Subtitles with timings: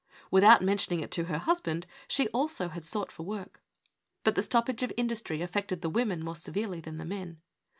[0.31, 3.61] Without mentioning it to her husband, she also had sought for work.
[4.23, 7.39] But the stoppage of industry affected the women more severely than the men.